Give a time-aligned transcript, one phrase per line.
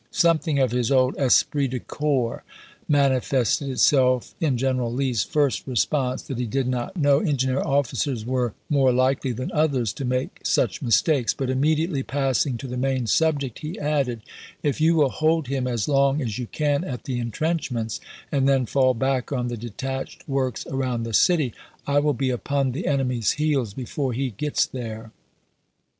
[0.09, 2.43] Something of his old esprit de corps
[2.87, 8.25] mani fested itself in General Lee's first response that he did not know engineer officers
[8.25, 12.77] were more likely than others to Davis, make such mistakes, but immediately passing to the
[12.77, 14.21] Fairof^tife main subject, he added,"
[14.63, 16.49] If you wUl hold him as long as erate Gov
[16.81, 16.91] y^^
[17.29, 17.99] ^^°^*^^® intrcnchmcnts,
[18.31, 21.53] and then fall back on the ernmciit." detached works around the city,
[21.85, 22.87] I will be upon the p.
[22.87, 25.11] 132." enemy's heels before he gets there."